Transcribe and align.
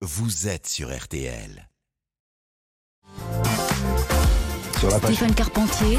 vous 0.00 0.46
êtes 0.46 0.68
sur 0.68 0.96
RTL. 0.96 1.68
Sur 4.78 4.90
la 4.90 5.00
page 5.00 5.16
Stéphane 5.16 5.34
Carpentier, 5.34 5.98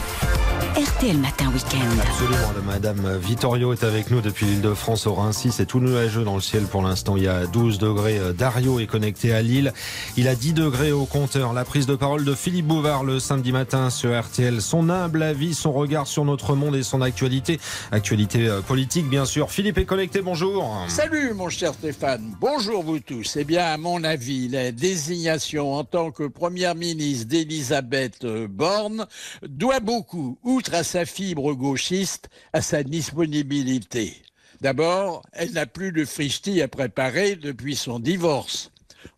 RTL 0.59 1.17
Matin 1.17 1.51
Week-end. 1.54 2.01
Absolument, 2.01 2.53
Madame 2.66 3.17
Vittorio 3.17 3.74
est 3.74 3.83
avec 3.83 4.11
nous 4.11 4.21
depuis 4.21 4.46
l'île 4.46 4.62
de 4.62 4.74
France 4.74 5.08
au 5.08 5.14
Rhinci. 5.14 5.51
C'est 5.51 5.66
tout 5.66 5.80
nuageux 5.80 6.24
dans 6.24 6.35
le 6.35 6.42
ciel 6.42 6.64
pour 6.64 6.82
l'instant. 6.82 7.16
Il 7.17 7.24
y 7.24 7.28
a 7.28 7.46
12 7.48 7.78
degrés. 7.78 8.20
Dario 8.38 8.80
est 8.80 8.86
connecté 8.86 9.34
à 9.34 9.41
Lille. 9.41 9.73
Il 10.18 10.27
a 10.27 10.36
10 10.36 10.54
degrés 10.54 10.91
au 10.91 11.05
compteur. 11.05 11.54
La 11.54 11.66
prise 11.66 11.86
de 11.86 11.95
parole 11.95 12.26
de 12.26 12.34
Philippe 12.34 12.68
Bouvard 12.68 13.04
le 13.04 13.20
samedi 13.20 13.52
matin 13.52 13.90
sur 13.90 14.18
RTL. 14.20 14.62
Son 14.62 14.90
humble 14.90 15.23
avis, 15.23 15.54
son 15.54 15.72
regard 15.72 16.08
sur 16.08 16.26
notre 16.26 16.55
monde 16.55 16.76
et 16.76 16.84
son 16.84 17.02
actualité. 17.02 17.60
Actualité 17.91 18.48
euh, 18.48 18.62
politique, 18.62 19.07
bien 19.10 19.26
sûr. 19.26 19.52
Philippe 19.52 19.78
est 19.78 19.86
connecté. 19.86 20.21
Bonjour. 20.21 20.86
Salut 20.88 21.34
mon 21.34 21.50
cher 21.50 21.73
Stéphane, 21.73 22.36
bonjour 22.39 22.84
vous 22.84 23.00
tous. 23.00 23.38
Eh 23.38 23.44
bien, 23.44 23.66
à 23.66 23.78
mon 23.78 24.04
avis, 24.04 24.48
la 24.50 24.71
désignation 24.71 25.73
en 25.73 25.84
tant 25.84 26.12
que 26.12 26.23
première 26.23 26.76
ministre 26.76 27.27
d'Elisabeth 27.27 28.23
euh, 28.23 28.48
Borne 28.49 29.05
doit 29.48 29.80
beaucoup, 29.80 30.38
outre 30.49 30.73
à 30.73 30.84
sa 30.84 31.05
fibre 31.05 31.53
gauchiste, 31.53 32.27
à 32.53 32.63
sa 32.63 32.81
disponibilité. 32.81 34.23
D'abord, 34.62 35.21
elle 35.31 35.52
n'a 35.52 35.67
plus 35.67 35.91
de 35.91 36.03
frichti 36.05 36.62
à 36.63 36.67
préparer 36.67 37.35
depuis 37.35 37.76
son 37.76 37.99
divorce. 37.99 38.71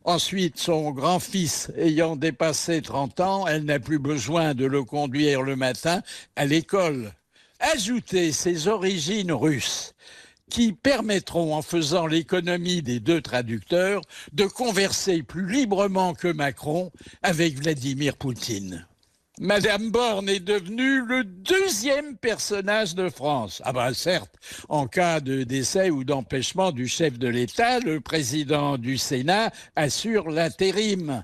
Ensuite, 0.03 0.59
son 0.59 0.91
grand-fils 0.91 1.71
ayant 1.77 2.17
dépassé 2.17 2.81
30 2.81 3.19
ans, 3.21 3.47
elle 3.47 3.63
n'a 3.63 3.79
plus 3.79 3.97
besoin 3.97 4.53
de 4.53 4.65
le 4.65 4.83
conduire 4.83 5.41
le 5.41 5.55
matin 5.55 6.01
à 6.35 6.45
l'école. 6.45 7.13
Ajoutez 7.59 8.33
ses 8.33 8.67
origines 8.67 9.31
russes 9.31 9.93
qui 10.49 10.73
permettront, 10.73 11.55
en 11.55 11.61
faisant 11.61 12.07
l'économie 12.07 12.81
des 12.81 12.99
deux 12.99 13.21
traducteurs, 13.21 14.01
de 14.33 14.43
converser 14.43 15.23
plus 15.23 15.49
librement 15.49 16.13
que 16.13 16.27
Macron 16.27 16.91
avec 17.23 17.55
Vladimir 17.55 18.17
Poutine. 18.17 18.85
Madame 19.43 19.89
Borne 19.89 20.29
est 20.29 20.39
devenue 20.39 21.03
le 21.03 21.23
deuxième 21.23 22.15
personnage 22.15 22.93
de 22.93 23.09
France. 23.09 23.59
Ah 23.65 23.73
ben 23.73 23.91
certes, 23.91 24.35
en 24.69 24.85
cas 24.85 25.19
de 25.19 25.41
décès 25.41 25.89
ou 25.89 26.03
d'empêchement 26.03 26.71
du 26.71 26.87
chef 26.87 27.17
de 27.17 27.27
l'État, 27.27 27.79
le 27.79 28.01
président 28.01 28.77
du 28.77 28.99
Sénat 28.99 29.49
assure 29.75 30.29
l'intérim. 30.29 31.23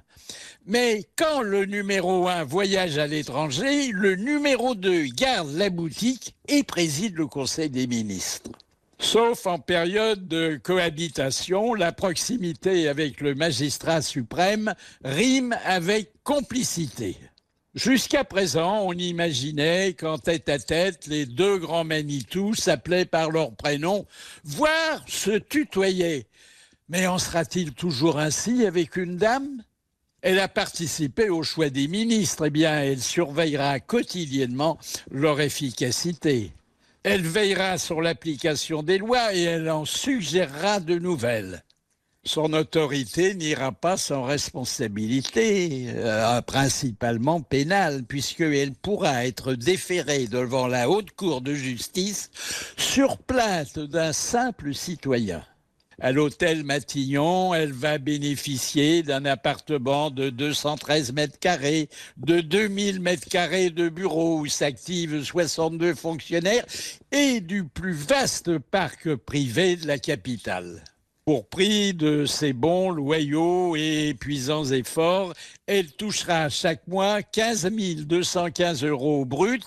Mais 0.66 1.08
quand 1.16 1.44
le 1.44 1.66
numéro 1.66 2.28
1 2.28 2.44
voyage 2.44 2.98
à 2.98 3.06
l'étranger, 3.06 3.92
le 3.92 4.16
numéro 4.16 4.74
2 4.74 5.04
garde 5.16 5.54
la 5.54 5.70
boutique 5.70 6.34
et 6.48 6.64
préside 6.64 7.16
le 7.18 7.28
Conseil 7.28 7.70
des 7.70 7.86
ministres. 7.86 8.50
Sauf 8.98 9.46
en 9.46 9.60
période 9.60 10.28
de 10.28 10.60
cohabitation, 10.64 11.76
la 11.76 11.92
proximité 11.92 12.88
avec 12.88 13.22
le 13.22 13.36
magistrat 13.36 14.02
suprême 14.02 14.74
rime 15.04 15.56
avec 15.66 16.14
complicité. 16.24 17.16
Jusqu'à 17.78 18.24
présent, 18.24 18.80
on 18.82 18.94
imaginait 18.94 19.94
qu'en 19.94 20.18
tête 20.18 20.50
à 20.50 20.58
tête, 20.58 21.06
les 21.06 21.28
deux 21.28 21.60
grands 21.60 21.84
Manitou 21.84 22.56
s'appelaient 22.56 23.06
par 23.06 23.30
leur 23.30 23.52
prénom, 23.52 24.08
voire 24.44 25.04
se 25.08 25.38
tutoyaient. 25.38 26.26
Mais 26.90 27.06
en 27.06 27.20
sera-t-il 27.20 27.74
toujours 27.74 28.18
ainsi 28.18 28.66
avec 28.66 28.96
une 28.96 29.18
dame? 29.18 29.62
Elle 30.24 30.40
a 30.40 30.48
participé 30.48 31.30
au 31.30 31.44
choix 31.44 31.70
des 31.70 31.88
ministres, 31.88 32.48
eh 32.48 32.50
bien, 32.50 32.80
elle 32.80 33.00
surveillera 33.00 33.80
quotidiennement 33.80 34.80
leur 35.12 35.40
efficacité. 35.40 36.54
Elle 37.04 37.28
veillera 37.28 37.78
sur 37.78 38.02
l'application 38.02 38.82
des 38.82 38.98
lois 38.98 39.36
et 39.36 39.44
elle 39.44 39.70
en 39.70 39.86
suggérera 39.86 40.80
de 40.80 40.98
nouvelles. 40.98 41.64
Son 42.28 42.52
autorité 42.52 43.36
n'ira 43.36 43.72
pas 43.72 43.96
sans 43.96 44.24
responsabilité, 44.24 45.86
euh, 45.96 46.42
principalement 46.42 47.40
pénale, 47.40 48.04
puisqu'elle 48.04 48.74
pourra 48.74 49.26
être 49.26 49.54
déférée 49.54 50.28
devant 50.28 50.68
la 50.68 50.90
haute 50.90 51.12
cour 51.12 51.40
de 51.40 51.54
justice 51.54 52.30
sur 52.76 53.18
plainte 53.18 53.80
d'un 53.80 54.12
simple 54.12 54.74
citoyen. 54.74 55.42
À 56.02 56.12
l'hôtel 56.12 56.66
Matignon, 56.66 57.54
elle 57.54 57.72
va 57.72 57.98
bénéficier 57.98 59.04
d'un 59.04 59.24
appartement 59.24 60.12
de 60.12 60.30
213 60.30 61.14
mètres 61.14 61.40
carrés, 61.40 61.88
de 62.18 62.42
2000 62.42 63.00
mètres 63.00 63.30
carrés 63.30 63.70
de 63.70 63.88
bureaux 63.88 64.40
où 64.40 64.48
s'activent 64.48 65.24
62 65.24 65.96
fonctionnaires 65.96 66.66
et 67.14 67.40
du 67.40 67.64
plus 67.64 67.94
vaste 67.94 68.58
parc 68.58 69.16
privé 69.16 69.78
de 69.78 69.88
la 69.88 69.98
capitale. 69.98 70.84
Pour 71.28 71.46
prix 71.50 71.94
de 71.94 72.26
ses 72.26 72.54
bons, 72.54 72.90
loyaux 72.90 73.76
et 73.76 74.08
épuisants 74.08 74.64
efforts, 74.64 75.34
elle 75.66 75.92
touchera 75.92 76.48
chaque 76.48 76.88
mois 76.88 77.22
15 77.22 77.70
215 78.06 78.86
euros 78.86 79.26
bruts 79.26 79.60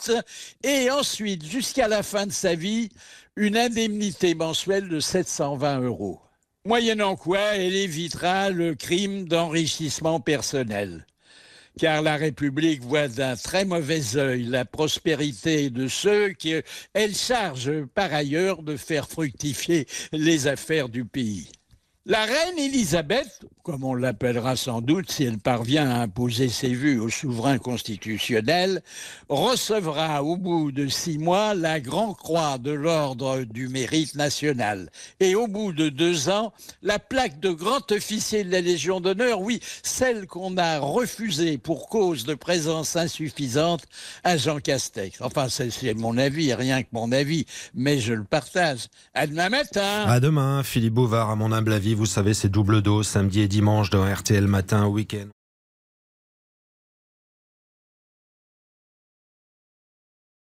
et 0.65 0.91
ensuite, 0.91 1.45
jusqu'à 1.45 1.87
la 1.87 2.03
fin 2.03 2.25
de 2.25 2.33
sa 2.33 2.55
vie, 2.55 2.89
une 3.37 3.59
indemnité 3.59 4.35
mensuelle 4.35 4.89
de 4.89 5.01
720 5.01 5.81
euros. 5.81 6.23
Moyennant 6.65 7.15
quoi, 7.15 7.57
elle 7.57 7.75
évitera 7.75 8.49
le 8.49 8.75
crime 8.75 9.29
d'enrichissement 9.29 10.19
personnel. 10.19 11.05
Car 11.81 12.03
la 12.03 12.17
République 12.19 12.83
voit 12.83 13.09
d'un 13.09 13.37
très 13.37 13.65
mauvais 13.65 14.15
œil 14.15 14.45
la 14.45 14.67
prospérité 14.67 15.71
de 15.71 15.89
ceux 15.89 16.35
qu'elle 16.35 17.15
charge 17.15 17.87
par 17.95 18.13
ailleurs 18.13 18.63
de 18.63 18.77
faire 18.77 19.09
fructifier 19.09 19.87
les 20.13 20.47
affaires 20.47 20.91
du 20.91 21.07
pays. 21.07 21.51
La 22.07 22.25
reine 22.25 22.59
Élisabeth, 22.59 23.45
comme 23.63 23.85
on 23.85 23.95
l'appellera 23.95 24.57
sans 24.57 24.81
doute 24.81 25.13
si 25.13 25.25
elle 25.25 25.39
parvient 25.39 25.87
à 25.91 26.01
imposer 26.01 26.49
ses 26.49 26.73
vues 26.73 26.99
au 26.99 27.11
souverain 27.11 27.59
constitutionnel, 27.59 28.81
recevra 29.29 30.25
au 30.25 30.39
bout 30.39 30.73
de 30.73 30.89
six 30.89 31.19
mois 31.19 31.53
la 31.53 31.79
Grand 31.79 32.15
Croix 32.15 32.57
de 32.57 32.71
l'Ordre 32.71 33.43
du 33.43 33.69
Mérite 33.69 34.15
national. 34.15 34.91
Et 35.21 35.35
au 35.35 35.47
bout 35.47 35.75
de 35.75 35.91
deux 35.91 36.31
ans, 36.31 36.55
la 36.83 36.99
plaque 36.99 37.39
de 37.39 37.51
grand 37.51 37.93
officier 37.93 38.45
de 38.45 38.51
la 38.51 38.63
Légion 38.63 39.03
d'honneur, 39.03 39.43
oui, 39.43 39.61
celle 39.83 40.27
qu'on 40.27 40.57
a 40.57 40.79
refusée 40.79 41.59
pour 41.59 41.91
cause 41.91 42.25
de 42.25 42.35
présence 42.35 42.97
insuffisante 42.97 43.85
à 44.25 44.39
Jean 44.39 44.59
Castex. 44.59 45.21
Enfin, 45.21 45.49
c'est 45.51 45.93
mon 45.93 46.17
avis, 46.17 46.55
rien 46.55 46.83
que 46.83 46.89
mon 46.93 47.13
avis, 47.13 47.45
mais 47.75 47.99
je 47.99 48.15
le 48.15 48.25
partage. 48.25 48.87
À 49.13 49.27
demain 49.27 49.51
matin. 49.51 50.07
À 50.07 50.19
demain, 50.19 50.63
Philippe 50.63 50.95
Bouvard, 50.95 51.29
à 51.29 51.37
mon 51.37 51.53
humble 51.53 51.75
avis. 51.75 51.90
Vous 51.95 52.07
savez, 52.07 52.35
c'est 52.35 52.49
double 52.49 52.83
dose 52.83 53.07
samedi 53.07 53.41
et 53.41 53.49
dimanche 53.49 53.91
dans 53.91 54.05
RTL 54.05 54.47
Matin 54.47 54.87
Week-end. 54.87 55.29